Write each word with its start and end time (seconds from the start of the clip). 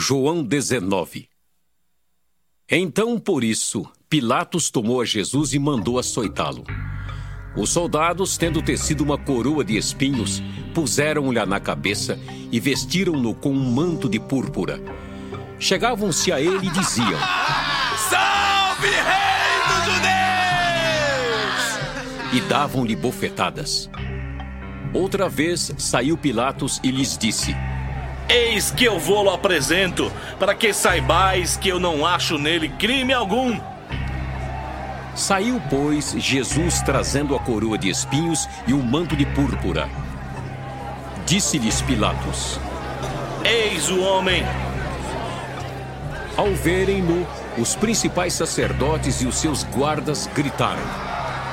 João 0.00 0.44
19 0.44 1.28
Então, 2.70 3.18
por 3.18 3.42
isso, 3.42 3.84
Pilatos 4.08 4.70
tomou 4.70 5.00
a 5.00 5.04
Jesus 5.04 5.54
e 5.54 5.58
mandou 5.58 5.98
açoitá-lo. 5.98 6.62
Os 7.56 7.70
soldados, 7.70 8.36
tendo 8.36 8.62
tecido 8.62 9.02
uma 9.02 9.18
coroa 9.18 9.64
de 9.64 9.76
espinhos, 9.76 10.40
puseram-lhe 10.72 11.44
na 11.44 11.58
cabeça 11.58 12.16
e 12.52 12.60
vestiram-no 12.60 13.34
com 13.34 13.50
um 13.50 13.72
manto 13.72 14.08
de 14.08 14.20
púrpura. 14.20 14.80
Chegavam-se 15.58 16.30
a 16.30 16.40
ele 16.40 16.68
e 16.68 16.70
diziam: 16.70 17.18
Salve, 18.08 18.86
Rei 18.86 19.58
dos 19.66 19.84
Judeus! 19.94 20.14
E 22.34 22.40
davam-lhe 22.48 22.94
bofetadas. 22.94 23.90
Outra 24.94 25.28
vez 25.28 25.72
saiu 25.76 26.16
Pilatos 26.16 26.78
e 26.84 26.92
lhes 26.92 27.18
disse: 27.18 27.52
Eis 28.28 28.70
que 28.70 28.84
eu 28.84 28.98
vou-lo 28.98 29.30
apresento, 29.30 30.12
para 30.38 30.54
que 30.54 30.72
saibais 30.72 31.56
que 31.56 31.68
eu 31.68 31.80
não 31.80 32.04
acho 32.04 32.36
nele 32.36 32.68
crime 32.68 33.12
algum. 33.12 33.58
Saiu, 35.14 35.60
pois, 35.70 36.12
Jesus 36.12 36.82
trazendo 36.82 37.34
a 37.34 37.40
coroa 37.40 37.78
de 37.78 37.88
espinhos 37.88 38.46
e 38.66 38.74
o 38.74 38.82
manto 38.82 39.16
de 39.16 39.24
púrpura. 39.24 39.88
Disse-lhes 41.26 41.80
Pilatos: 41.82 42.60
Eis 43.44 43.90
o 43.90 44.00
homem. 44.00 44.44
Ao 46.36 46.54
verem-no, 46.54 47.26
os 47.56 47.74
principais 47.74 48.34
sacerdotes 48.34 49.22
e 49.22 49.26
os 49.26 49.36
seus 49.36 49.64
guardas 49.64 50.28
gritaram: 50.34 50.82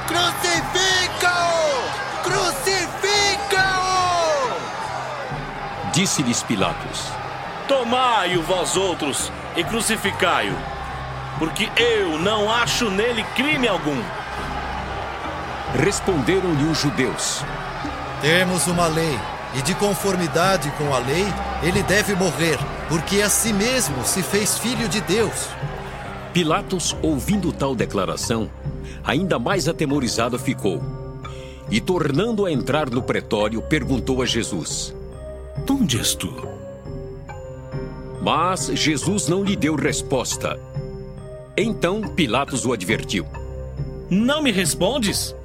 Crucifica-o! 0.08 1.66
Crucifica-o! 2.22 3.95
Disse-lhes 5.96 6.44
Pilatos: 6.44 7.08
Tomai-o 7.70 8.42
vós 8.44 8.76
outros 8.76 9.32
e 9.56 9.64
crucificai-o, 9.64 10.54
porque 11.40 11.70
eu 11.82 12.20
não 12.20 12.52
acho 12.52 12.90
nele 12.92 13.24
crime 13.34 13.66
algum. 13.66 14.04
Responderam-lhe 15.74 16.66
os 16.66 16.78
judeus: 16.78 17.42
Temos 18.22 18.68
uma 18.68 18.88
lei, 18.88 19.18
e 19.58 19.62
de 19.62 19.74
conformidade 19.76 20.70
com 20.72 20.94
a 20.94 20.98
lei, 20.98 21.26
ele 21.64 21.82
deve 21.84 22.14
morrer, 22.14 22.60
porque 22.90 23.22
a 23.22 23.30
si 23.30 23.54
mesmo 23.54 24.04
se 24.04 24.22
fez 24.22 24.58
filho 24.58 24.90
de 24.90 25.00
Deus. 25.00 25.48
Pilatos, 26.34 26.94
ouvindo 27.02 27.54
tal 27.54 27.74
declaração, 27.74 28.52
ainda 29.02 29.40
mais 29.40 29.70
atemorizado 29.70 30.38
ficou. 30.38 30.84
E 31.72 31.80
tornando 31.80 32.46
a 32.46 32.52
entrar 32.52 32.90
no 32.90 33.02
pretório, 33.02 33.62
perguntou 33.62 34.22
a 34.22 34.26
Jesus: 34.26 34.94
Onde 35.86 36.00
és 36.00 36.16
tu? 36.16 36.34
Mas 38.24 38.72
Jesus 38.74 39.28
não 39.28 39.44
lhe 39.44 39.56
deu 39.56 39.76
resposta. 39.76 40.60
Então 41.56 42.02
Pilatos 42.02 42.66
o 42.66 42.74
advertiu: 42.74 43.24
Não 44.10 44.42
me 44.42 44.52
respondes? 44.52 45.36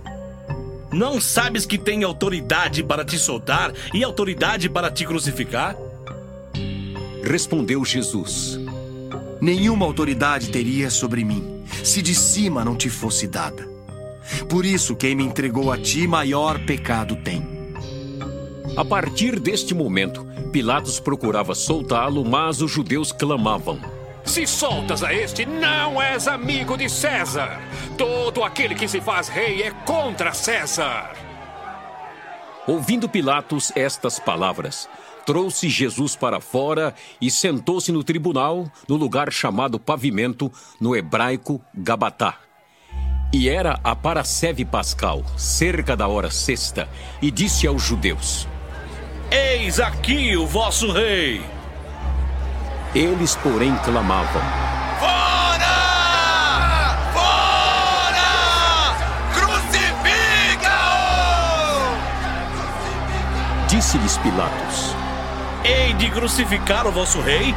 Não 0.91 1.21
sabes 1.21 1.67
que 1.67 1.77
tenho 1.77 2.07
autoridade 2.07 2.83
para 2.83 3.05
te 3.05 3.19
soltar 3.19 3.75
e 3.93 4.03
autoridade 4.03 4.71
para 4.71 4.91
te 4.91 5.05
crucificar? 5.05 5.77
Respondeu 7.23 7.85
Jesus: 7.85 8.59
Nenhuma 9.43 9.85
autoridade 9.85 10.49
teria 10.49 10.89
sobre 10.89 11.23
mim, 11.23 11.63
se 11.85 12.01
de 12.01 12.15
cima 12.15 12.65
não 12.65 12.77
te 12.77 12.89
fosse 12.89 13.27
dada. 13.27 13.69
Por 14.49 14.65
isso, 14.65 14.97
quem 14.97 15.15
me 15.15 15.25
entregou 15.25 15.71
a 15.71 15.77
ti, 15.77 16.07
maior 16.07 16.59
pecado 16.65 17.15
tem. 17.17 17.60
A 18.77 18.85
partir 18.85 19.39
deste 19.41 19.75
momento, 19.75 20.25
Pilatos 20.53 21.01
procurava 21.01 21.55
soltá-lo, 21.55 22.25
mas 22.25 22.63
os 22.63 22.71
judeus 22.71 23.11
clamavam: 23.11 23.81
Se 24.25 24.47
soltas 24.47 25.03
a 25.03 25.13
este, 25.13 25.45
não 25.45 26.01
és 26.01 26.29
amigo 26.29 26.77
de 26.77 26.89
César. 26.89 27.61
Todo 27.99 28.45
aquele 28.45 28.75
que 28.75 28.87
se 28.87 29.01
faz 29.01 29.29
rei 29.29 29.63
é 29.63 29.71
contra 29.85 30.33
César. 30.33 31.15
Ouvindo 32.67 33.09
Pilatos 33.09 33.73
estas 33.75 34.21
palavras, 34.21 34.89
trouxe 35.27 35.69
Jesus 35.69 36.15
para 36.15 36.41
fora 36.41 36.95
e 37.21 37.31
sentou-se 37.31 37.91
no 37.91 38.05
tribunal, 38.05 38.71
no 38.89 38.97
lugar 38.97 39.33
chamado 39.33 39.81
Pavimento, 39.81 40.51
no 40.81 40.95
hebraico 40.95 41.61
Gabatá. 41.75 42.37
E 43.33 43.49
era 43.49 43.81
a 43.83 43.95
Paraceve 43.97 44.65
Pascal, 44.65 45.25
cerca 45.37 45.97
da 45.97 46.07
hora 46.07 46.31
sexta, 46.31 46.89
e 47.21 47.31
disse 47.31 47.67
aos 47.67 47.83
judeus: 47.83 48.49
Eis 49.31 49.79
aqui 49.79 50.37
o 50.37 50.45
vosso 50.45 50.91
rei. 50.91 51.41
Eles, 52.93 53.37
porém, 53.37 53.77
clamavam: 53.85 54.43
Fora! 54.99 56.97
Fora! 57.13 58.97
Crucifica-o! 59.33 60.11
Disse-lhes 63.69 64.19
Pilatos: 64.19 64.97
Hei 65.65 65.93
de 65.95 66.11
crucificar 66.11 66.89
o 66.89 66.91
vosso 66.91 67.21
rei? 67.21 67.55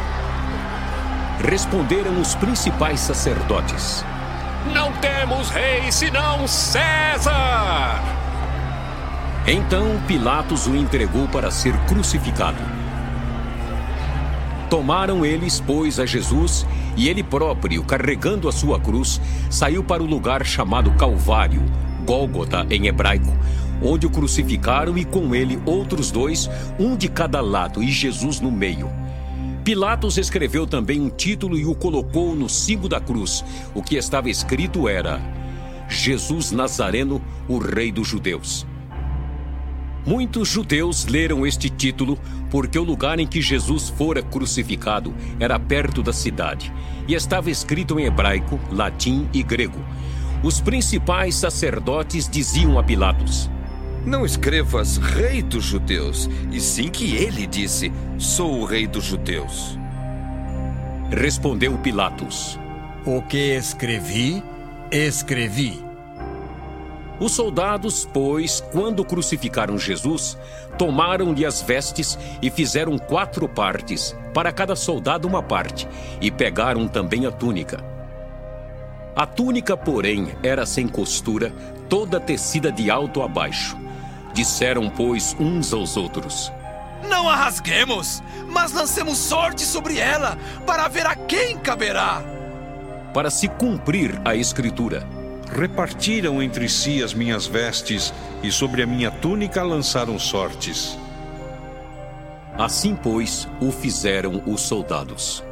Responderam 1.49 2.21
os 2.21 2.35
principais 2.35 2.99
sacerdotes: 2.99 4.05
Não 4.71 4.91
temos 4.93 5.49
rei 5.49 5.91
senão 5.91 6.47
César! 6.47 8.22
Então 9.45 10.01
Pilatos 10.07 10.67
o 10.67 10.75
entregou 10.75 11.27
para 11.27 11.51
ser 11.51 11.77
crucificado. 11.85 12.57
Tomaram 14.69 15.25
eles, 15.25 15.59
pois, 15.59 15.99
a 15.99 16.05
Jesus, 16.05 16.65
e 16.95 17.09
ele 17.09 17.21
próprio, 17.21 17.83
carregando 17.83 18.47
a 18.47 18.53
sua 18.53 18.79
cruz, 18.79 19.19
saiu 19.49 19.83
para 19.83 20.01
o 20.01 20.05
lugar 20.05 20.45
chamado 20.45 20.91
Calvário, 20.93 21.61
Gólgota 22.05 22.65
em 22.69 22.87
hebraico, 22.87 23.31
onde 23.81 24.07
o 24.07 24.09
crucificaram 24.09 24.97
e 24.97 25.03
com 25.03 25.35
ele 25.35 25.61
outros 25.65 26.09
dois, 26.09 26.49
um 26.79 26.95
de 26.95 27.09
cada 27.09 27.41
lado 27.41 27.83
e 27.83 27.91
Jesus 27.91 28.39
no 28.39 28.51
meio. 28.51 28.89
Pilatos 29.65 30.17
escreveu 30.17 30.65
também 30.65 31.01
um 31.01 31.09
título 31.09 31.57
e 31.57 31.65
o 31.65 31.75
colocou 31.75 32.33
no 32.33 32.47
cimo 32.47 32.87
da 32.87 33.01
cruz. 33.01 33.43
O 33.75 33.83
que 33.83 33.97
estava 33.97 34.29
escrito 34.29 34.87
era: 34.87 35.21
Jesus 35.89 36.51
Nazareno, 36.51 37.21
o 37.47 37.57
Rei 37.57 37.91
dos 37.91 38.07
Judeus. 38.07 38.65
Muitos 40.05 40.49
judeus 40.49 41.05
leram 41.05 41.47
este 41.47 41.69
título 41.69 42.19
porque 42.51 42.77
o 42.77 42.83
lugar 42.83 43.19
em 43.19 43.27
que 43.27 43.41
Jesus 43.41 43.89
fora 43.89 44.21
crucificado 44.21 45.13
era 45.39 45.57
perto 45.57 46.03
da 46.03 46.11
cidade 46.11 46.73
e 47.07 47.13
estava 47.13 47.49
escrito 47.49 47.99
em 47.99 48.05
hebraico, 48.05 48.59
latim 48.71 49.27
e 49.33 49.41
grego. 49.41 49.79
Os 50.43 50.59
principais 50.59 51.35
sacerdotes 51.35 52.27
diziam 52.27 52.77
a 52.77 52.83
Pilatos: 52.83 53.49
Não 54.05 54.25
escrevas 54.25 54.97
Rei 54.97 55.41
dos 55.41 55.63
Judeus, 55.63 56.29
e 56.51 56.59
sim 56.59 56.89
que 56.89 57.15
ele 57.15 57.47
disse: 57.47 57.91
Sou 58.17 58.59
o 58.59 58.65
Rei 58.65 58.85
dos 58.85 59.05
Judeus. 59.05 59.79
Respondeu 61.09 61.77
Pilatos: 61.77 62.59
O 63.05 63.21
que 63.21 63.55
escrevi, 63.55 64.43
escrevi. 64.91 65.92
Os 67.19 67.31
soldados, 67.31 68.07
pois, 68.11 68.59
quando 68.71 69.05
crucificaram 69.05 69.77
Jesus, 69.77 70.37
tomaram-lhe 70.77 71.45
as 71.45 71.61
vestes 71.61 72.17
e 72.41 72.49
fizeram 72.49 72.97
quatro 72.97 73.47
partes, 73.47 74.15
para 74.33 74.51
cada 74.51 74.75
soldado 74.75 75.27
uma 75.27 75.43
parte, 75.43 75.87
e 76.19 76.31
pegaram 76.31 76.87
também 76.87 77.25
a 77.25 77.31
túnica. 77.31 77.83
A 79.15 79.27
túnica, 79.27 79.77
porém, 79.77 80.35
era 80.41 80.65
sem 80.65 80.87
costura, 80.87 81.53
toda 81.87 82.19
tecida 82.19 82.71
de 82.71 82.89
alto 82.89 83.21
a 83.21 83.27
baixo. 83.27 83.77
Disseram, 84.33 84.89
pois, 84.89 85.35
uns 85.39 85.71
aos 85.71 85.95
outros: 85.95 86.51
Não 87.07 87.29
a 87.29 87.35
rasguemos, 87.35 88.23
mas 88.49 88.73
lancemos 88.73 89.19
sorte 89.19 89.61
sobre 89.61 89.99
ela, 89.99 90.35
para 90.65 90.87
ver 90.87 91.05
a 91.05 91.15
quem 91.15 91.57
caberá. 91.59 92.23
Para 93.13 93.29
se 93.29 93.47
cumprir 93.47 94.19
a 94.25 94.35
Escritura. 94.35 95.22
Repartiram 95.55 96.41
entre 96.41 96.67
si 96.67 97.03
as 97.03 97.13
minhas 97.13 97.45
vestes 97.45 98.11
e 98.41 98.51
sobre 98.51 98.81
a 98.81 98.87
minha 98.87 99.11
túnica 99.11 99.61
lançaram 99.61 100.17
sortes. 100.17 100.97
Assim, 102.57 102.95
pois, 102.95 103.47
o 103.61 103.71
fizeram 103.71 104.41
os 104.47 104.61
soldados. 104.61 105.43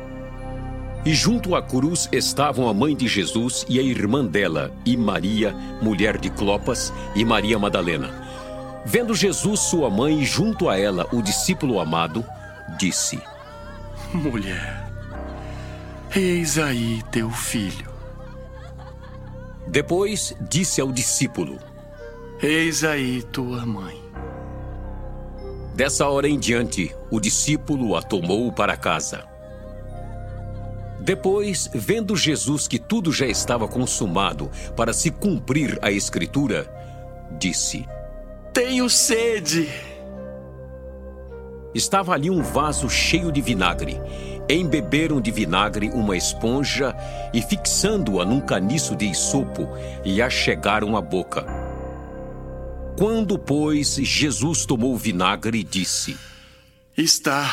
E 1.06 1.14
junto 1.14 1.56
à 1.56 1.62
cruz 1.62 2.10
estavam 2.12 2.68
a 2.68 2.74
mãe 2.74 2.96
de 2.96 3.08
Jesus 3.08 3.64
e 3.70 3.80
a 3.80 3.84
irmã 3.84 4.26
dela, 4.26 4.72
e 4.84 4.98
Maria, 4.98 5.54
mulher 5.82 6.18
de 6.18 6.32
Clopas, 6.32 6.92
e 7.16 7.24
Maria 7.24 7.60
Madalena. 7.60 8.10
Vendo 8.84 9.14
Jesus, 9.14 9.60
sua 9.60 9.90
mãe, 9.90 10.22
e 10.22 10.26
junto 10.26 10.68
a 10.68 10.80
ela 10.80 11.08
o 11.12 11.22
discípulo 11.22 11.80
amado, 11.80 12.26
disse: 12.78 13.22
Mulher, 14.14 14.84
eis 16.16 16.58
aí 16.58 17.04
teu 17.12 17.30
filho. 17.30 17.91
Depois 19.72 20.36
disse 20.42 20.82
ao 20.82 20.92
discípulo: 20.92 21.58
Eis 22.44 22.84
aí 22.84 23.24
tua 23.24 23.66
mãe. 23.66 23.98
Dessa 25.74 26.10
hora 26.10 26.28
em 26.28 26.38
diante, 26.38 26.94
o 27.10 27.22
discípulo 27.22 27.96
a 27.96 28.02
tomou 28.02 28.52
para 28.52 28.76
casa. 28.76 29.24
Depois, 31.00 31.70
vendo 31.74 32.18
Jesus 32.18 32.68
que 32.68 32.78
tudo 32.78 33.14
já 33.14 33.26
estava 33.26 33.66
consumado 33.66 34.52
para 34.76 34.92
se 34.92 35.10
cumprir 35.10 35.80
a 35.82 35.90
Escritura, 35.90 36.70
disse: 37.40 37.88
Tenho 38.52 38.90
sede. 38.90 39.70
Estava 41.74 42.14
ali 42.14 42.30
um 42.30 42.44
vaso 42.44 42.90
cheio 42.90 43.32
de 43.32 43.40
vinagre. 43.40 44.02
Embeberam 44.52 45.22
de 45.22 45.32
vinagre 45.32 45.90
uma 45.92 46.18
esponja 46.18 46.94
e, 47.34 47.42
fixando-a 47.42 48.26
num 48.26 48.42
caniço 48.42 48.98
de 48.98 49.06
isopo, 49.06 49.70
lhe 50.04 50.22
a 50.22 50.30
chegaram 50.30 50.98
à 50.98 51.02
boca. 51.02 51.46
Quando, 52.98 53.40
pois, 53.40 53.96
Jesus 53.96 54.66
tomou 54.66 54.94
o 54.94 54.98
vinagre, 54.98 55.64
disse: 55.64 56.18
Está 56.98 57.50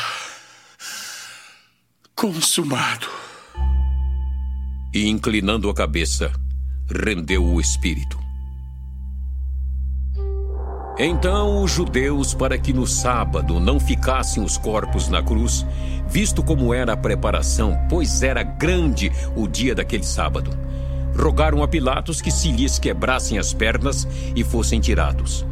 consumado 2.13 3.07
e, 4.93 5.07
inclinando 5.07 5.69
a 5.69 5.73
cabeça, 5.73 6.31
rendeu 6.89 7.45
o 7.45 7.61
espírito. 7.61 8.28
Então 11.01 11.63
os 11.63 11.71
judeus, 11.71 12.33
para 12.33 12.57
que 12.57 12.73
no 12.73 12.85
sábado 12.85 13.57
não 13.57 13.79
ficassem 13.79 14.43
os 14.43 14.57
corpos 14.57 15.07
na 15.07 15.23
cruz, 15.23 15.65
visto 16.05 16.43
como 16.43 16.73
era 16.73 16.91
a 16.91 16.97
preparação, 16.97 17.79
pois 17.87 18.21
era 18.21 18.43
grande 18.43 19.09
o 19.33 19.47
dia 19.47 19.73
daquele 19.73 20.03
sábado, 20.03 20.51
rogaram 21.17 21.63
a 21.63 21.69
Pilatos 21.69 22.19
que 22.19 22.29
se 22.29 22.51
lhes 22.51 22.77
quebrassem 22.77 23.39
as 23.39 23.53
pernas 23.53 24.05
e 24.35 24.43
fossem 24.43 24.81
tirados. 24.81 25.45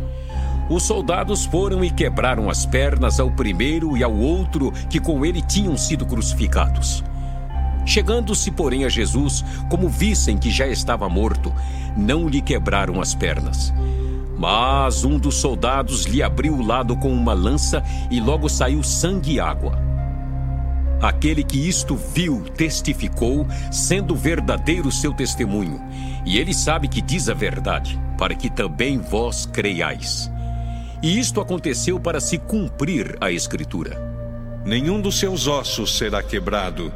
Os 0.70 0.84
soldados 0.84 1.46
foram 1.46 1.82
e 1.82 1.90
quebraram 1.90 2.50
as 2.50 2.66
pernas 2.66 3.18
ao 3.18 3.32
primeiro 3.32 3.96
e 3.96 4.04
ao 4.04 4.14
outro 4.14 4.74
que 4.90 5.00
com 5.00 5.26
ele 5.26 5.42
tinham 5.42 5.78
sido 5.78 6.06
crucificados. 6.06 7.02
Chegando-se, 7.86 8.52
porém, 8.52 8.84
a 8.84 8.90
Jesus, 8.90 9.46
como 9.70 9.88
vissem 9.88 10.38
que 10.38 10.52
já 10.52 10.68
estava 10.68 11.08
morto, 11.08 11.54
não 11.96 12.28
lhe 12.28 12.42
quebraram 12.42 13.00
as 13.00 13.16
pernas. 13.16 13.74
Mas 14.38 15.04
um 15.04 15.18
dos 15.18 15.36
soldados 15.36 16.06
lhe 16.06 16.22
abriu 16.22 16.54
o 16.54 16.66
lado 16.66 16.96
com 16.96 17.12
uma 17.12 17.34
lança 17.34 17.84
e 18.12 18.20
logo 18.20 18.48
saiu 18.48 18.84
sangue 18.84 19.34
e 19.34 19.40
água. 19.40 19.88
Aquele 21.02 21.44
que 21.44 21.58
isto 21.58 21.96
viu 21.96 22.44
testificou, 22.56 23.48
sendo 23.72 24.16
verdadeiro 24.16 24.92
seu 24.92 25.14
testemunho, 25.14 25.80
e 26.26 26.38
ele 26.38 26.54
sabe 26.54 26.88
que 26.88 27.02
diz 27.02 27.30
a 27.30 27.34
verdade, 27.34 28.00
para 28.18 28.34
que 28.34 28.50
também 28.50 28.98
vós 29.00 29.46
creiais. 29.46 30.32
E 31.02 31.20
isto 31.20 31.40
aconteceu 31.40 32.00
para 32.00 32.20
se 32.20 32.40
cumprir 32.40 33.16
a 33.22 33.32
Escritura. 33.32 34.02
Nenhum 34.66 35.00
dos 35.00 35.20
seus 35.20 35.46
ossos 35.46 35.96
será 35.98 36.24
quebrado. 36.24 36.92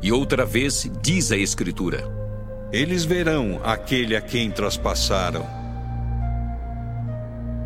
E 0.00 0.12
outra 0.12 0.46
vez 0.46 0.88
diz 1.02 1.32
a 1.32 1.36
Escritura: 1.36 2.08
Eles 2.72 3.04
verão 3.04 3.60
aquele 3.64 4.14
a 4.14 4.20
quem 4.20 4.50
traspassaram. 4.52 5.63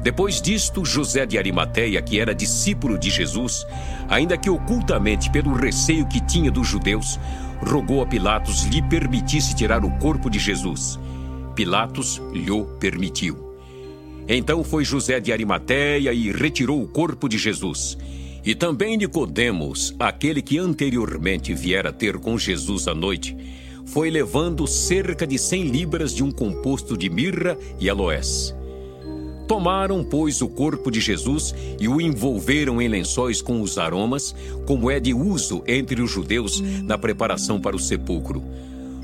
Depois 0.02 0.40
disto, 0.40 0.84
José 0.84 1.26
de 1.26 1.36
Arimateia, 1.36 2.00
que 2.00 2.20
era 2.20 2.34
discípulo 2.34 2.98
de 2.98 3.10
Jesus, 3.10 3.66
ainda 4.08 4.36
que 4.36 4.48
ocultamente 4.48 5.30
pelo 5.30 5.52
receio 5.52 6.06
que 6.06 6.20
tinha 6.20 6.50
dos 6.50 6.68
judeus, 6.68 7.18
rogou 7.60 8.02
a 8.02 8.06
Pilatos 8.06 8.64
lhe 8.64 8.80
permitisse 8.82 9.54
tirar 9.54 9.84
o 9.84 9.90
corpo 9.98 10.30
de 10.30 10.38
Jesus. 10.38 10.98
Pilatos 11.54 12.22
lhe 12.32 12.64
permitiu. 12.78 13.48
Então 14.28 14.62
foi 14.62 14.84
José 14.84 15.18
de 15.18 15.32
Arimateia 15.32 16.12
e 16.12 16.30
retirou 16.30 16.82
o 16.82 16.86
corpo 16.86 17.28
de 17.28 17.38
Jesus. 17.38 17.98
E 18.44 18.54
também 18.54 18.96
Nicodemos, 18.96 19.94
aquele 19.98 20.40
que 20.40 20.58
anteriormente 20.58 21.52
viera 21.52 21.92
ter 21.92 22.18
com 22.18 22.38
Jesus 22.38 22.86
à 22.86 22.94
noite, 22.94 23.36
foi 23.86 24.10
levando 24.10 24.66
cerca 24.66 25.26
de 25.26 25.38
cem 25.38 25.64
libras 25.64 26.14
de 26.14 26.22
um 26.22 26.30
composto 26.30 26.96
de 26.96 27.08
mirra 27.08 27.58
e 27.80 27.88
aloés. 27.90 28.54
Tomaram, 29.48 30.04
pois, 30.04 30.42
o 30.42 30.48
corpo 30.48 30.90
de 30.90 31.00
Jesus 31.00 31.54
e 31.80 31.88
o 31.88 32.02
envolveram 32.02 32.82
em 32.82 32.86
lençóis 32.86 33.40
com 33.40 33.62
os 33.62 33.78
aromas, 33.78 34.34
como 34.66 34.90
é 34.90 35.00
de 35.00 35.14
uso 35.14 35.64
entre 35.66 36.02
os 36.02 36.10
judeus 36.10 36.60
na 36.84 36.98
preparação 36.98 37.58
para 37.58 37.74
o 37.74 37.78
sepulcro. 37.78 38.44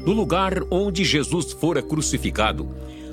No 0.05 0.12
lugar 0.12 0.62
onde 0.70 1.02
Jesus 1.02 1.52
fora 1.52 1.82
crucificado, 1.82 2.69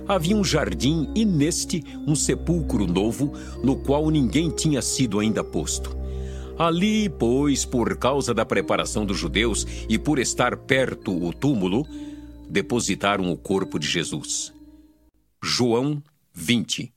havia 0.05 0.35
um 0.35 0.43
jardim 0.43 1.09
e 1.15 1.23
neste 1.23 1.81
um 2.05 2.17
sepulcro 2.17 2.85
novo, 2.85 3.31
no 3.63 3.77
qual 3.77 4.09
ninguém 4.09 4.49
tinha 4.49 4.81
sido 4.81 5.17
ainda 5.17 5.41
posto. 5.41 5.95
Ali, 6.59 7.07
pois, 7.07 7.63
por 7.63 7.95
causa 7.95 8.33
da 8.33 8.45
preparação 8.45 9.05
dos 9.05 9.17
judeus 9.17 9.65
e 9.87 9.97
por 9.97 10.19
estar 10.19 10.57
perto 10.57 11.25
o 11.25 11.31
túmulo, 11.31 11.87
depositaram 12.49 13.31
o 13.31 13.37
corpo 13.37 13.79
de 13.79 13.87
Jesus. 13.87 14.53
João 15.41 16.03
20 16.33 16.91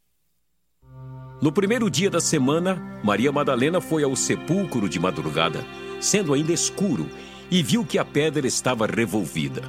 No 1.44 1.52
primeiro 1.52 1.90
dia 1.90 2.08
da 2.08 2.22
semana, 2.22 2.82
Maria 3.02 3.30
Madalena 3.30 3.78
foi 3.78 4.02
ao 4.02 4.16
sepulcro 4.16 4.88
de 4.88 4.98
madrugada, 4.98 5.62
sendo 6.00 6.32
ainda 6.32 6.54
escuro, 6.54 7.06
e 7.50 7.62
viu 7.62 7.84
que 7.84 7.98
a 7.98 8.04
pedra 8.04 8.46
estava 8.46 8.86
revolvida. 8.86 9.60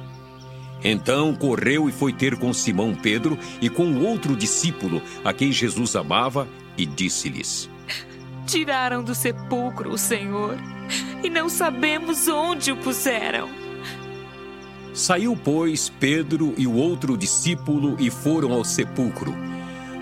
Então 0.82 1.34
correu 1.34 1.86
e 1.86 1.92
foi 1.92 2.14
ter 2.14 2.38
com 2.38 2.50
Simão 2.54 2.94
Pedro 2.94 3.38
e 3.60 3.68
com 3.68 3.94
outro 3.98 4.34
discípulo, 4.34 5.02
a 5.22 5.34
quem 5.34 5.52
Jesus 5.52 5.94
amava, 5.94 6.48
e 6.78 6.86
disse-lhes: 6.86 7.68
Tiraram 8.46 9.04
do 9.04 9.14
sepulcro 9.14 9.90
o 9.90 9.98
Senhor 9.98 10.56
e 11.22 11.28
não 11.28 11.46
sabemos 11.46 12.26
onde 12.26 12.72
o 12.72 12.76
puseram. 12.78 13.50
Saiu, 14.94 15.36
pois, 15.36 15.90
Pedro 16.00 16.54
e 16.56 16.66
o 16.66 16.72
outro 16.72 17.18
discípulo 17.18 17.96
e 18.00 18.08
foram 18.08 18.54
ao 18.54 18.64
sepulcro. 18.64 19.55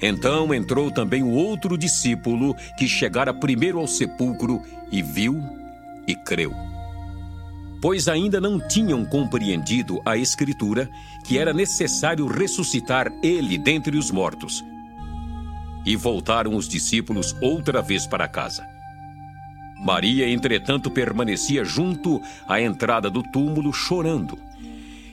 Então 0.00 0.52
entrou 0.52 0.90
também 0.90 1.22
o 1.22 1.30
outro 1.30 1.76
discípulo 1.78 2.54
que 2.78 2.86
chegara 2.86 3.32
primeiro 3.32 3.78
ao 3.78 3.86
sepulcro 3.86 4.62
e 4.92 5.02
viu 5.02 5.42
e 6.06 6.14
creu. 6.14 6.52
Pois 7.80 8.08
ainda 8.08 8.40
não 8.40 8.58
tinham 8.58 9.04
compreendido 9.04 10.00
a 10.04 10.16
Escritura 10.16 10.88
que 11.24 11.38
era 11.38 11.52
necessário 11.52 12.26
ressuscitar 12.26 13.10
ele 13.22 13.58
dentre 13.58 13.96
os 13.96 14.10
mortos. 14.10 14.64
E 15.84 15.94
voltaram 15.94 16.54
os 16.56 16.68
discípulos 16.68 17.34
outra 17.40 17.80
vez 17.80 18.06
para 18.06 18.28
casa. 18.28 18.66
Maria, 19.78 20.28
entretanto, 20.28 20.90
permanecia 20.90 21.64
junto 21.64 22.20
à 22.48 22.60
entrada 22.60 23.10
do 23.10 23.22
túmulo, 23.22 23.72
chorando. 23.72 24.38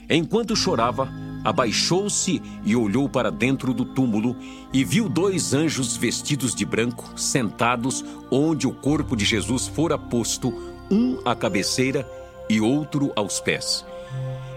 Enquanto 0.08 0.56
chorava, 0.56 1.08
abaixou-se 1.44 2.40
e 2.64 2.74
olhou 2.74 3.08
para 3.08 3.30
dentro 3.30 3.74
do 3.74 3.84
túmulo 3.84 4.34
e 4.72 4.82
viu 4.82 5.08
dois 5.08 5.52
anjos 5.52 5.96
vestidos 5.96 6.54
de 6.54 6.64
branco 6.64 7.12
sentados 7.14 8.04
onde 8.30 8.66
o 8.66 8.72
corpo 8.72 9.14
de 9.14 9.24
Jesus 9.24 9.68
fora 9.68 9.98
posto, 9.98 10.52
um 10.90 11.18
à 11.24 11.34
cabeceira 11.34 12.08
e 12.48 12.60
outro 12.60 13.12
aos 13.14 13.38
pés. 13.40 13.84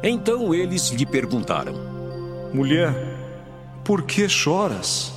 Então 0.02 0.54
eles 0.54 0.90
lhe 0.90 1.06
perguntaram: 1.06 1.74
Mulher, 2.54 2.94
por 3.84 4.04
que 4.04 4.30
choras? 4.30 5.14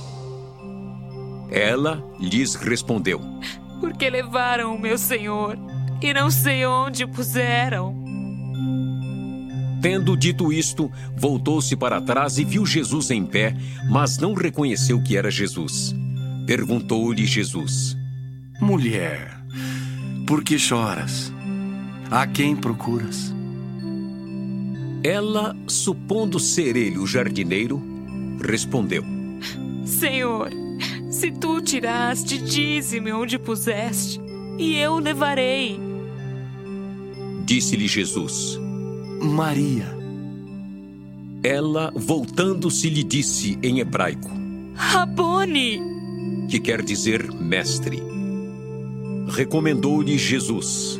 Ela 1.49 2.03
lhes 2.19 2.55
respondeu: 2.55 3.21
Porque 3.79 4.09
levaram 4.09 4.75
o 4.75 4.79
meu 4.79 4.97
Senhor 4.97 5.57
e 6.01 6.13
não 6.13 6.31
sei 6.31 6.65
onde 6.65 7.03
o 7.03 7.07
puseram. 7.07 8.00
Tendo 9.81 10.15
dito 10.15 10.53
isto, 10.53 10.91
voltou-se 11.17 11.75
para 11.75 11.99
trás 11.99 12.37
e 12.37 12.45
viu 12.45 12.65
Jesus 12.65 13.09
em 13.09 13.25
pé, 13.25 13.55
mas 13.89 14.19
não 14.19 14.35
reconheceu 14.35 15.01
que 15.01 15.17
era 15.17 15.31
Jesus. 15.31 15.95
Perguntou-lhe 16.45 17.25
Jesus: 17.25 17.97
Mulher, 18.61 19.43
por 20.27 20.43
que 20.43 20.59
choras? 20.59 21.33
A 22.11 22.27
quem 22.27 22.55
procuras? 22.55 23.33
Ela, 25.03 25.55
supondo 25.65 26.39
ser 26.39 26.75
ele 26.75 26.99
o 26.99 27.07
jardineiro, 27.07 27.81
respondeu: 28.39 29.03
Senhor, 29.83 30.51
se 31.09 31.31
tu 31.31 31.59
tiraste, 31.59 32.37
dize-me 32.37 33.11
onde 33.11 33.39
puseste, 33.39 34.21
e 34.59 34.75
eu 34.75 34.99
levarei. 34.99 35.79
Disse-lhe 37.45 37.87
Jesus: 37.87 38.60
Maria. 39.21 39.85
Ela, 41.43 41.91
voltando-se, 41.95 42.89
lhe 42.89 43.03
disse 43.03 43.57
em 43.61 43.79
hebraico: 43.79 44.31
Rabone, 44.73 45.79
que 46.49 46.59
quer 46.59 46.81
dizer 46.81 47.31
mestre. 47.31 48.01
Recomendou-lhe 49.27 50.17
Jesus: 50.17 50.99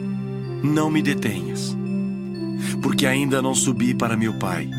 Não 0.64 0.92
me 0.92 1.02
detenhas, 1.02 1.76
porque 2.82 3.08
ainda 3.08 3.42
não 3.42 3.56
subi 3.56 3.96
para 3.96 4.16
meu 4.16 4.34
Pai. 4.36 4.70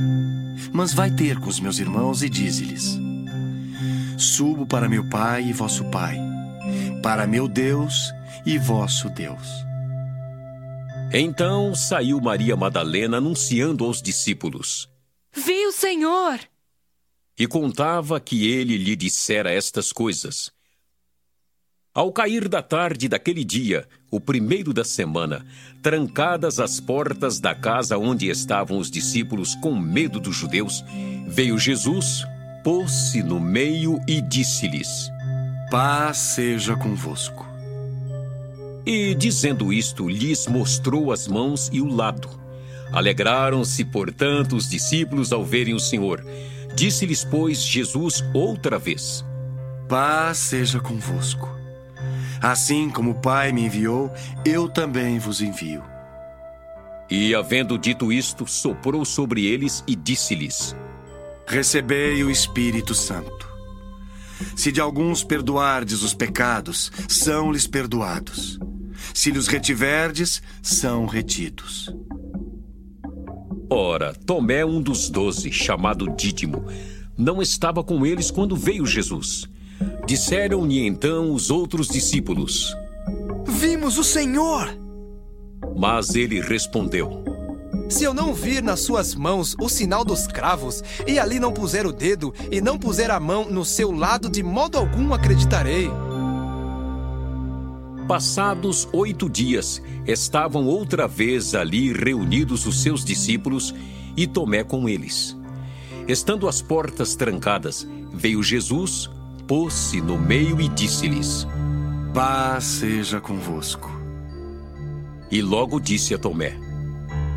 Mas 0.72 0.94
vai 0.94 1.11
ter 1.11 1.38
com 1.40 1.49
os 1.49 1.58
meus 1.58 1.80
irmãos 1.80 2.22
e 2.22 2.28
dize-lhes: 2.28 2.99
Subo 4.16 4.66
para 4.66 4.88
meu 4.88 5.08
Pai 5.08 5.49
e 5.49 5.52
vosso 5.52 5.84
Pai, 5.87 6.16
para 7.02 7.26
meu 7.26 7.49
Deus 7.49 8.12
e 8.46 8.56
vosso 8.56 9.11
Deus. 9.11 9.72
Então 11.14 11.75
saiu 11.75 12.19
Maria 12.23 12.57
Madalena 12.57 13.19
anunciando 13.19 13.85
aos 13.85 14.00
discípulos: 14.00 14.88
Vi 15.35 15.66
o 15.66 15.73
Senhor! 15.73 16.40
E 17.38 17.47
contava 17.47 18.19
que 18.19 18.50
ele 18.50 18.78
lhe 18.78 18.97
dissera 18.97 19.52
estas 19.52 19.92
coisas. 19.92 20.50
Ao 21.95 22.11
cair 22.11 22.49
da 22.49 22.62
tarde 22.62 23.09
daquele 23.09 23.45
dia, 23.45 23.87
o 24.11 24.19
primeiro 24.19 24.73
da 24.73 24.85
semana, 24.85 25.45
trancadas 25.83 26.59
as 26.59 26.81
portas 26.81 27.38
da 27.38 27.54
casa 27.54 27.99
onde 27.99 28.31
estavam 28.31 28.78
os 28.78 28.90
discípulos 28.90 29.54
com 29.57 29.78
medo 29.78 30.19
dos 30.19 30.35
judeus, 30.35 30.83
veio 31.26 31.59
Jesus, 31.59 32.25
pôs-se 32.64 33.23
no 33.23 33.38
meio 33.38 34.00
e 34.09 34.23
disse-lhes: 34.23 35.11
Paz 35.71 36.16
seja 36.16 36.75
convosco. 36.75 37.51
E, 38.84 39.14
dizendo 39.14 39.72
isto, 39.72 40.08
lhes 40.08 40.46
mostrou 40.46 41.12
as 41.12 41.28
mãos 41.28 41.70
e 41.72 41.80
o 41.80 41.86
lado. 41.86 42.28
Alegraram-se, 42.92 43.84
portanto, 43.84 44.56
os 44.56 44.68
discípulos 44.68 45.32
ao 45.32 45.44
verem 45.44 45.74
o 45.74 45.80
Senhor. 45.80 46.24
Disse-lhes, 46.74 47.24
pois, 47.24 47.62
Jesus 47.62 48.24
outra 48.34 48.78
vez: 48.78 49.24
Paz 49.88 50.38
seja 50.38 50.80
convosco. 50.80 51.48
Assim 52.40 52.90
como 52.90 53.10
o 53.10 53.14
Pai 53.14 53.52
me 53.52 53.66
enviou, 53.66 54.12
eu 54.44 54.68
também 54.68 55.18
vos 55.18 55.40
envio. 55.40 55.82
E, 57.08 57.34
havendo 57.34 57.78
dito 57.78 58.12
isto, 58.12 58.46
soprou 58.46 59.04
sobre 59.04 59.46
eles 59.46 59.84
e 59.86 59.94
disse-lhes: 59.94 60.74
Recebei 61.46 62.24
o 62.24 62.30
Espírito 62.30 62.94
Santo. 62.94 63.50
Se 64.56 64.72
de 64.72 64.80
alguns 64.80 65.22
perdoardes 65.22 66.02
os 66.02 66.14
pecados, 66.14 66.90
são-lhes 67.08 67.66
perdoados. 67.66 68.58
Se 69.14 69.31
lhes 69.31 69.47
retiverdes, 69.47 70.42
são 70.62 71.07
retidos. 71.07 71.95
Ora, 73.69 74.14
Tomé, 74.14 74.64
um 74.64 74.83
dos 74.83 75.09
doze, 75.09 75.50
chamado 75.50 76.14
Dídimo, 76.14 76.64
não 77.16 77.40
estava 77.40 77.83
com 77.83 78.04
eles 78.04 78.31
quando 78.31 78.57
veio 78.57 78.85
Jesus. 78.85 79.49
Disseram-lhe 80.07 80.87
então 80.87 81.33
os 81.33 81.50
outros 81.50 81.88
discípulos: 81.88 82.75
Vimos 83.47 83.99
o 83.99 84.04
Senhor! 84.04 84.69
Mas 85.76 86.14
ele 86.14 86.40
respondeu: 86.40 87.25
Se 87.88 88.04
eu 88.04 88.12
não 88.12 88.35
vir 88.35 88.62
nas 88.62 88.81
suas 88.81 89.14
mãos 89.14 89.57
o 89.61 89.69
sinal 89.69 90.04
dos 90.04 90.26
cravos, 90.26 90.83
e 91.07 91.19
ali 91.19 91.38
não 91.38 91.52
puser 91.52 91.87
o 91.87 91.92
dedo, 91.92 92.35
e 92.50 92.61
não 92.61 92.78
puser 92.78 93.11
a 93.11 93.21
mão 93.21 93.50
no 93.50 93.64
seu 93.64 93.90
lado, 93.90 94.28
de 94.28 94.42
modo 94.42 94.76
algum 94.78 95.14
acreditarei. 95.14 95.90
Passados 98.06 98.88
oito 98.92 99.28
dias, 99.28 99.80
estavam 100.06 100.66
outra 100.66 101.06
vez 101.06 101.54
ali 101.54 101.92
reunidos 101.92 102.66
os 102.66 102.82
seus 102.82 103.04
discípulos 103.04 103.75
e 104.16 104.26
Tomé 104.26 104.64
com 104.64 104.88
eles. 104.88 105.37
Estando 106.09 106.49
as 106.49 106.61
portas 106.61 107.14
trancadas, 107.14 107.87
veio 108.12 108.42
Jesus, 108.42 109.09
pôs-se 109.47 110.00
no 110.00 110.18
meio 110.18 110.61
e 110.61 110.68
disse-lhes: 110.68 111.47
Paz 112.12 112.64
seja 112.64 113.21
convosco. 113.21 113.90
E 115.30 115.40
logo 115.40 115.78
disse 115.80 116.12
a 116.12 116.18
Tomé: 116.18 116.59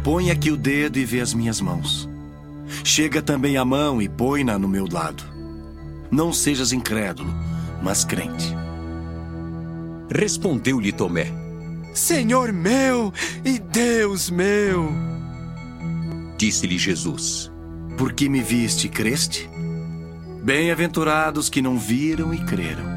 Põe 0.03 0.31
aqui 0.31 0.49
o 0.49 0.57
dedo 0.57 0.97
e 0.97 1.05
vê 1.05 1.21
as 1.21 1.33
minhas 1.33 1.61
mãos. 1.61 2.09
Chega 2.83 3.21
também 3.21 3.55
a 3.55 3.63
mão 3.63 4.01
e 4.01 4.09
põe-na 4.09 4.57
no 4.57 4.67
meu 4.67 4.87
lado. 4.91 5.23
Não 6.09 6.33
sejas 6.33 6.73
incrédulo, 6.73 7.31
mas 7.83 8.03
crente. 8.03 8.64
Respondeu-lhe 10.09 10.91
Tomé: 10.91 11.27
Senhor 11.93 12.51
meu 12.51 13.13
e 13.43 13.59
Deus 13.59 14.29
meu. 14.29 14.91
Disse-lhe 16.37 16.77
Jesus: 16.77 17.51
Porque 17.97 18.27
me 18.29 18.41
viste 18.41 18.87
e 18.87 18.89
creste? 18.89 19.49
Bem-aventurados 20.43 21.49
que 21.49 21.61
não 21.61 21.79
viram 21.79 22.33
e 22.33 22.37
creram. 22.37 22.95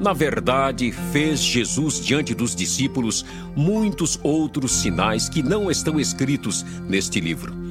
Na 0.00 0.12
verdade, 0.12 0.92
fez 1.10 1.40
Jesus 1.40 1.98
diante 1.98 2.32
dos 2.32 2.54
discípulos 2.54 3.24
muitos 3.56 4.20
outros 4.22 4.70
sinais 4.70 5.28
que 5.28 5.42
não 5.42 5.68
estão 5.68 5.98
escritos 5.98 6.64
neste 6.88 7.18
livro. 7.18 7.67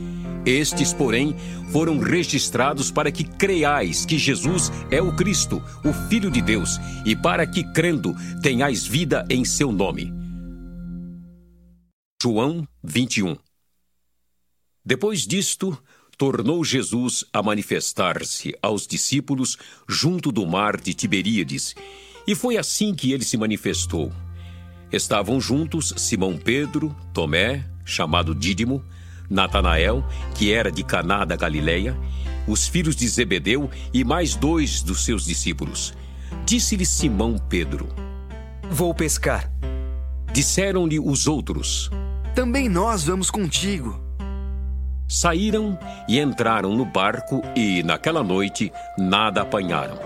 Estes, 0.48 0.94
porém, 0.94 1.36
foram 1.74 2.00
registrados 2.00 2.90
para 2.90 3.12
que 3.12 3.26
creiais 3.26 4.06
que 4.06 4.18
Jesus 4.18 4.72
é 4.90 5.02
o 5.02 5.14
Cristo, 5.14 5.62
o 5.84 5.92
Filho 6.08 6.32
de 6.32 6.42
Deus, 6.42 6.80
e 7.06 7.18
para 7.18 7.46
que, 7.46 7.66
crendo, 7.74 8.16
tenhais 8.42 8.88
vida 8.88 9.28
em 9.30 9.44
seu 9.44 9.74
nome. 9.74 10.10
João 12.24 12.66
21 12.82 13.36
Depois 14.86 15.28
disto, 15.28 15.78
tornou 16.18 16.64
Jesus 16.64 17.26
a 17.34 17.44
manifestar-se 17.44 18.56
aos 18.62 18.88
discípulos 18.88 19.58
junto 19.86 20.32
do 20.32 20.48
mar 20.48 20.80
de 20.80 20.94
Tiberíades, 20.94 21.76
e 22.26 22.34
foi 22.34 22.56
assim 22.56 22.96
que 22.96 23.12
ele 23.12 23.26
se 23.26 23.36
manifestou. 23.36 24.14
Estavam 24.94 25.42
juntos 25.42 25.94
Simão 25.98 26.38
Pedro, 26.38 26.96
Tomé, 27.14 27.70
chamado 27.84 28.34
Dídimo, 28.34 28.82
Natanael, 29.30 30.04
que 30.36 30.54
era 30.54 30.72
de 30.72 30.84
Caná 30.84 31.26
da 31.26 31.36
Galileia, 31.36 31.98
os 32.48 32.68
filhos 32.68 32.96
de 32.96 33.08
Zebedeu 33.08 33.70
e 33.94 34.04
mais 34.04 34.36
dois 34.36 34.82
dos 34.82 35.04
seus 35.04 35.26
discípulos. 35.26 35.94
Disse-lhe 36.46 36.86
Simão 36.86 37.38
Pedro: 37.38 37.90
Vou 38.70 38.94
pescar. 38.94 39.52
Disseram-lhe 40.32 41.00
os 41.00 41.28
outros: 41.28 41.90
Também 42.34 42.70
nós 42.70 43.04
vamos 43.04 43.30
contigo. 43.30 44.00
Saíram 45.08 45.80
e 46.08 46.20
entraram 46.20 46.76
no 46.76 46.86
barco 46.86 47.42
e, 47.56 47.82
naquela 47.82 48.22
noite, 48.24 48.72
nada 48.98 49.42
apanharam. 49.42 49.98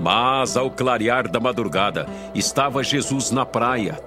Mas, 0.00 0.56
ao 0.56 0.70
clarear 0.70 1.28
da 1.28 1.40
madrugada, 1.40 2.06
estava 2.34 2.84
Jesus 2.84 3.32
na 3.32 3.44
praia, 3.44 4.00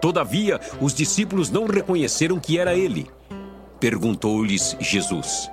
Todavia, 0.00 0.60
os 0.80 0.94
discípulos 0.94 1.50
não 1.50 1.66
reconheceram 1.66 2.38
que 2.38 2.58
era 2.58 2.74
ele. 2.74 3.10
Perguntou-lhes 3.80 4.76
Jesus: 4.80 5.50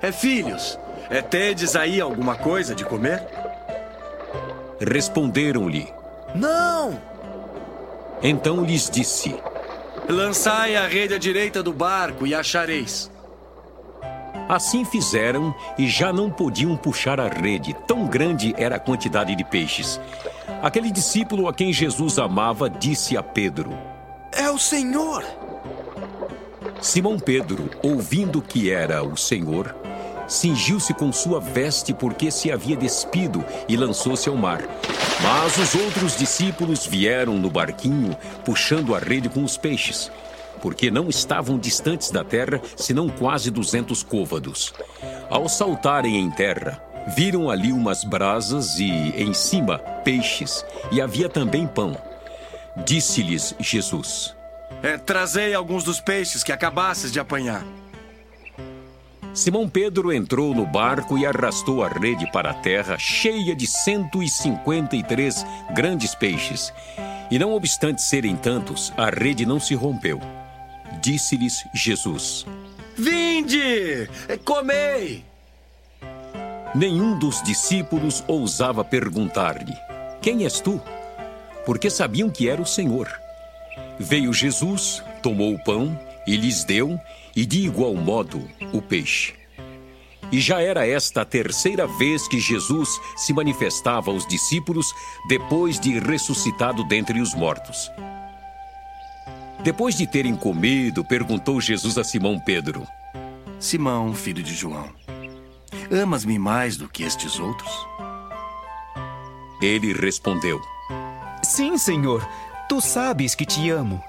É 0.00 0.12
filhos, 0.12 0.78
é 1.08 1.20
tedes 1.20 1.76
aí 1.76 2.00
alguma 2.00 2.36
coisa 2.36 2.74
de 2.74 2.84
comer? 2.84 3.26
Responderam-lhe: 4.80 5.92
Não! 6.34 7.00
Então 8.22 8.64
lhes 8.64 8.88
disse: 8.90 9.34
Lançai 10.08 10.76
a 10.76 10.86
rede 10.86 11.14
à 11.14 11.18
direita 11.18 11.62
do 11.62 11.72
barco 11.72 12.26
e 12.26 12.34
achareis. 12.34 13.10
Assim 14.48 14.84
fizeram 14.84 15.54
e 15.78 15.88
já 15.88 16.12
não 16.12 16.28
podiam 16.28 16.76
puxar 16.76 17.20
a 17.20 17.28
rede, 17.28 17.72
tão 17.86 18.06
grande 18.06 18.52
era 18.58 18.76
a 18.76 18.80
quantidade 18.80 19.36
de 19.36 19.44
peixes. 19.44 20.00
Aquele 20.62 20.90
discípulo 20.90 21.48
a 21.48 21.54
quem 21.54 21.72
Jesus 21.72 22.18
amava 22.18 22.68
disse 22.68 23.16
a 23.16 23.22
Pedro: 23.22 23.72
É 24.32 24.50
o 24.50 24.58
Senhor! 24.58 25.24
Simão 26.80 27.18
Pedro, 27.18 27.70
ouvindo 27.82 28.40
que 28.40 28.70
era 28.70 29.02
o 29.02 29.16
Senhor, 29.16 29.74
cingiu-se 30.26 30.94
com 30.94 31.12
sua 31.12 31.40
veste 31.40 31.92
porque 31.92 32.30
se 32.30 32.50
havia 32.50 32.76
despido 32.76 33.44
e 33.68 33.76
lançou-se 33.76 34.28
ao 34.28 34.36
mar. 34.36 34.62
Mas 35.22 35.58
os 35.58 35.74
outros 35.74 36.16
discípulos 36.16 36.86
vieram 36.86 37.34
no 37.34 37.50
barquinho, 37.50 38.16
puxando 38.44 38.94
a 38.94 38.98
rede 38.98 39.28
com 39.28 39.44
os 39.44 39.58
peixes, 39.58 40.10
porque 40.62 40.90
não 40.90 41.08
estavam 41.08 41.58
distantes 41.58 42.10
da 42.10 42.24
terra, 42.24 42.60
senão 42.76 43.08
quase 43.08 43.50
duzentos 43.50 44.02
côvados. 44.02 44.72
Ao 45.28 45.48
saltarem 45.48 46.16
em 46.16 46.30
terra, 46.30 46.82
viram 47.06 47.50
ali 47.50 47.72
umas 47.72 48.04
brasas 48.04 48.78
e, 48.78 48.90
em 48.90 49.32
cima, 49.32 49.78
peixes, 50.04 50.64
e 50.92 51.00
havia 51.00 51.28
também 51.28 51.66
pão. 51.66 51.96
Disse-lhes 52.84 53.54
Jesus: 53.58 54.34
é, 54.82 54.96
Trazei 54.96 55.54
alguns 55.54 55.84
dos 55.84 56.00
peixes 56.00 56.42
que 56.42 56.52
acabasses 56.52 57.12
de 57.12 57.20
apanhar. 57.20 57.64
Simão 59.32 59.68
Pedro 59.68 60.12
entrou 60.12 60.54
no 60.54 60.66
barco 60.66 61.16
e 61.16 61.24
arrastou 61.24 61.84
a 61.84 61.88
rede 61.88 62.30
para 62.32 62.50
a 62.50 62.54
terra, 62.54 62.98
cheia 62.98 63.54
de 63.54 63.66
153 63.66 65.46
grandes 65.72 66.14
peixes. 66.14 66.72
E 67.30 67.38
não 67.38 67.52
obstante 67.52 68.02
serem 68.02 68.34
tantos, 68.34 68.92
a 68.96 69.08
rede 69.08 69.46
não 69.46 69.60
se 69.60 69.74
rompeu. 69.74 70.20
Disse-lhes 71.00 71.64
Jesus: 71.72 72.44
Vinde, 72.96 74.10
comei. 74.44 75.29
Nenhum 76.74 77.18
dos 77.18 77.42
discípulos 77.42 78.22
ousava 78.28 78.84
perguntar-lhe: 78.84 79.76
Quem 80.22 80.44
és 80.44 80.60
tu? 80.60 80.80
Porque 81.66 81.90
sabiam 81.90 82.30
que 82.30 82.48
era 82.48 82.62
o 82.62 82.66
Senhor. 82.66 83.10
Veio 83.98 84.32
Jesus, 84.32 85.02
tomou 85.22 85.52
o 85.52 85.64
pão 85.64 85.98
e 86.26 86.36
lhes 86.36 86.64
deu, 86.64 86.98
e 87.34 87.44
de 87.44 87.64
igual 87.64 87.94
modo 87.94 88.48
o 88.72 88.80
peixe. 88.80 89.34
E 90.30 90.40
já 90.40 90.62
era 90.62 90.86
esta 90.86 91.22
a 91.22 91.24
terceira 91.24 91.88
vez 91.88 92.28
que 92.28 92.38
Jesus 92.38 92.88
se 93.16 93.32
manifestava 93.32 94.12
aos 94.12 94.24
discípulos 94.26 94.94
depois 95.28 95.80
de 95.80 95.98
ressuscitado 95.98 96.84
dentre 96.84 97.20
os 97.20 97.34
mortos. 97.34 97.90
Depois 99.64 99.96
de 99.96 100.06
terem 100.06 100.36
comido, 100.36 101.04
perguntou 101.04 101.60
Jesus 101.60 101.98
a 101.98 102.04
Simão 102.04 102.38
Pedro: 102.38 102.86
Simão, 103.58 104.14
filho 104.14 104.42
de 104.42 104.54
João, 104.54 104.88
amas-me 105.90 106.38
mais 106.38 106.76
do 106.76 106.88
que 106.88 107.02
estes 107.02 107.38
outros? 107.38 107.70
Ele 109.60 109.92
respondeu: 109.92 110.60
Sim, 111.42 111.76
Senhor, 111.76 112.26
tu 112.68 112.80
sabes 112.80 113.34
que 113.34 113.44
te 113.44 113.70
amo. 113.70 114.02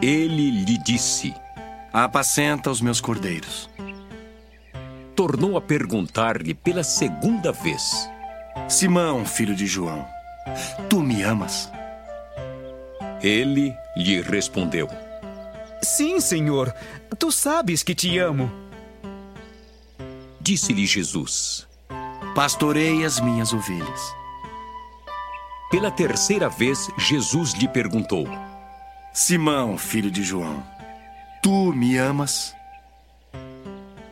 Ele 0.00 0.50
lhe 0.50 0.78
disse: 0.78 1.34
Apacenta 1.92 2.70
os 2.70 2.80
meus 2.80 3.00
cordeiros. 3.00 3.68
Tornou 5.14 5.56
a 5.56 5.60
perguntar-lhe 5.60 6.54
pela 6.54 6.82
segunda 6.82 7.52
vez: 7.52 8.08
Simão, 8.68 9.24
filho 9.24 9.54
de 9.54 9.66
João, 9.66 10.06
tu 10.88 11.00
me 11.00 11.22
amas? 11.22 11.70
Ele 13.22 13.74
lhe 13.96 14.20
respondeu: 14.22 14.88
Sim, 15.82 16.20
Senhor, 16.20 16.74
tu 17.18 17.30
sabes 17.30 17.82
que 17.82 17.94
te 17.94 18.18
amo. 18.18 18.63
Disse-lhe 20.46 20.84
Jesus: 20.84 21.66
Pastorei 22.34 23.02
as 23.02 23.18
minhas 23.18 23.54
ovelhas. 23.54 24.14
Pela 25.70 25.90
terceira 25.90 26.50
vez, 26.50 26.90
Jesus 26.98 27.54
lhe 27.54 27.66
perguntou: 27.66 28.28
Simão, 29.10 29.78
filho 29.78 30.10
de 30.10 30.22
João, 30.22 30.62
tu 31.42 31.72
me 31.72 31.96
amas? 31.96 32.54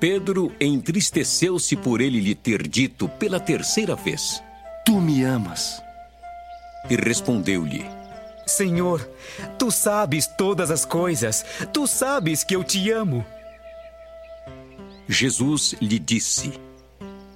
Pedro 0.01 0.51
entristeceu-se 0.59 1.77
por 1.77 2.01
ele 2.01 2.19
lhe 2.19 2.35
ter 2.35 2.67
dito 2.67 3.11
pela 3.11 3.39
terceira 3.39 3.95
vez: 3.95 4.43
Tu 4.87 4.99
me 4.99 5.23
amas? 5.25 5.83
E 6.89 6.97
respondeu-lhe: 6.97 7.85
Senhor, 8.47 9.07
tu 9.59 9.71
sabes 9.71 10.27
todas 10.27 10.71
as 10.71 10.87
coisas, 10.87 11.45
tu 11.75 11.87
sabes 11.87 12.43
que 12.43 12.57
eu 12.57 12.65
te 12.65 12.91
amo. 12.91 13.23
Jesus 15.09 15.75
lhe 15.81 15.99
disse: 15.99 16.53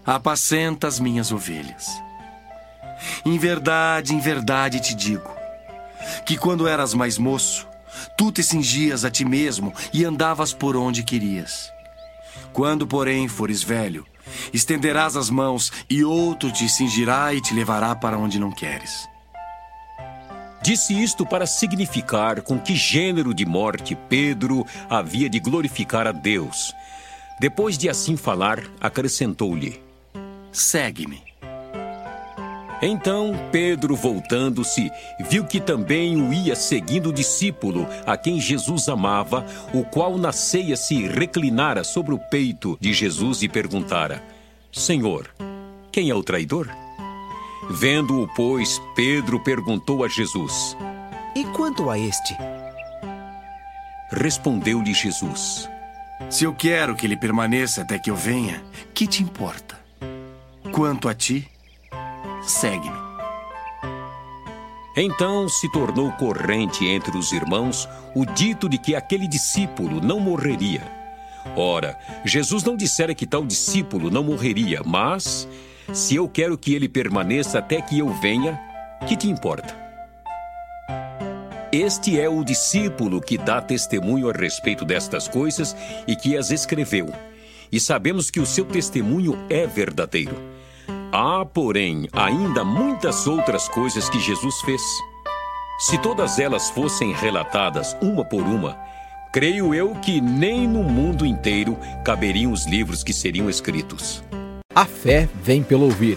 Apacenta 0.05 0.87
as 0.87 1.01
minhas 1.01 1.33
ovelhas. 1.33 1.87
Em 3.25 3.39
verdade, 3.39 4.15
em 4.15 4.21
verdade 4.21 4.81
te 4.81 4.95
digo, 4.95 5.31
que 6.25 6.37
quando 6.37 6.67
eras 6.67 6.95
mais 6.95 7.19
moço, 7.19 7.67
tu 8.17 8.33
te 8.33 8.43
cingias 8.43 9.05
a 9.05 9.11
ti 9.11 9.25
mesmo 9.25 9.73
e 9.93 10.05
andavas 10.05 10.53
por 10.53 10.77
onde 10.77 11.03
querias. 11.03 11.71
Quando, 12.53 12.87
porém, 12.87 13.29
fores 13.29 13.63
velho, 13.63 14.07
estenderás 14.53 15.17
as 15.17 15.29
mãos 15.29 15.73
e 15.91 16.05
outro 16.05 16.51
te 16.51 16.69
cingirá 16.69 17.35
e 17.35 17.41
te 17.41 17.53
levará 17.53 17.95
para 17.95 18.19
onde 18.19 18.39
não 18.39 18.51
queres. 18.51 19.09
Disse 20.63 21.01
isto 21.01 21.25
para 21.25 21.47
significar 21.47 22.43
com 22.43 22.59
que 22.59 22.75
gênero 22.75 23.33
de 23.33 23.47
morte 23.47 23.95
Pedro 24.09 24.67
havia 24.91 25.29
de 25.29 25.39
glorificar 25.39 26.07
a 26.07 26.13
Deus. 26.13 26.75
Depois 27.39 27.77
de 27.77 27.89
assim 27.89 28.17
falar, 28.17 28.65
acrescentou-lhe: 28.81 29.83
Segue-me. 30.51 31.23
Então 32.81 33.33
Pedro, 33.51 33.97
voltando-se, 33.97 34.91
viu 35.21 35.45
que 35.45 35.61
também 35.61 36.21
o 36.21 36.33
ia 36.33 36.55
seguindo 36.55 37.09
o 37.09 37.13
discípulo, 37.13 37.87
a 38.07 38.17
quem 38.17 38.41
Jesus 38.41 38.89
amava, 38.89 39.45
o 39.73 39.83
qual 39.85 40.19
na 40.19 40.33
ceia 40.33 40.77
se 40.77 41.07
reclinara 41.07 41.83
sobre 41.83 42.15
o 42.15 42.19
peito 42.19 42.77
de 42.81 42.93
Jesus 42.93 43.43
e 43.43 43.49
perguntara: 43.49 44.23
Senhor, 44.73 45.29
quem 45.91 46.11
é 46.11 46.15
o 46.15 46.23
traidor? 46.23 46.69
Vendo-o, 47.71 48.29
pois, 48.35 48.81
Pedro 48.95 49.43
perguntou 49.43 50.05
a 50.05 50.09
Jesus: 50.09 50.77
E 51.35 51.45
quanto 51.47 51.91
a 51.91 51.99
este? 51.99 52.37
Respondeu-lhe 54.11 54.95
Jesus: 54.95 55.69
Se 56.29 56.45
eu 56.45 56.53
quero 56.53 56.97
que 56.97 57.07
ele 57.07 57.17
permaneça 57.17 57.83
até 57.83 57.99
que 57.99 58.11
eu 58.11 58.17
venha, 58.17 58.63
que 58.93 59.07
te 59.07 59.23
importa? 59.23 59.79
Quanto 60.73 61.09
a 61.09 61.15
ti, 61.15 61.49
segue-me. 62.43 63.07
Então 64.97 65.49
se 65.49 65.71
tornou 65.71 66.11
corrente 66.13 66.85
entre 66.85 67.17
os 67.17 67.31
irmãos 67.31 67.89
o 68.15 68.25
dito 68.27 68.69
de 68.69 68.77
que 68.77 68.95
aquele 68.97 69.29
discípulo 69.29 70.01
não 70.01 70.19
morreria. 70.19 70.83
Ora, 71.55 71.97
Jesus 72.25 72.65
não 72.65 72.77
dissera 72.77 73.15
que 73.15 73.27
tal 73.27 73.45
discípulo 73.45 74.11
não 74.11 74.25
morreria, 74.25 74.83
mas 74.85 75.47
se 75.93 76.17
eu 76.17 76.29
quero 76.29 76.59
que 76.59 76.75
ele 76.75 76.89
permaneça 76.89 77.61
até 77.61 77.81
que 77.81 77.99
eu 77.99 78.09
venha, 78.09 78.61
que 79.07 79.17
te 79.17 79.29
importa? 79.29 79.86
Este 81.73 82.21
é 82.21 82.29
o 82.29 82.45
discípulo 82.45 83.21
que 83.21 83.37
dá 83.37 83.61
testemunho 83.61 84.31
a 84.31 84.33
respeito 84.33 84.85
destas 84.85 85.27
coisas 85.27 85.77
e 86.07 86.15
que 86.15 86.37
as 86.37 86.51
escreveu. 86.51 87.13
E 87.73 87.81
sabemos 87.81 88.31
que 88.31 88.39
o 88.39 88.47
seu 88.47 88.65
testemunho 88.65 89.37
é 89.51 89.67
verdadeiro. 89.67 90.37
Há, 91.13 91.45
porém, 91.45 92.09
ainda 92.13 92.65
muitas 92.65 93.27
outras 93.27 93.69
coisas 93.69 94.09
que 94.09 94.21
Jesus 94.21 94.61
fez. 94.61 94.81
Se 95.79 95.99
todas 95.99 96.39
elas 96.39 96.71
fossem 96.71 97.13
relatadas 97.13 97.97
uma 98.01 98.25
por 98.25 98.43
uma, 98.43 98.77
creio 99.33 99.75
eu 99.75 99.95
que 99.97 100.21
nem 100.21 100.69
no 100.69 100.85
mundo 100.85 101.27
inteiro 101.27 101.77
caberiam 102.05 102.53
os 102.53 102.65
livros 102.65 103.03
que 103.03 103.13
seriam 103.13 103.51
escritos. 103.51 104.23
A 104.73 104.85
fé 104.85 105.29
vem 105.43 105.63
pelo 105.63 105.85
ouvir. 105.85 106.17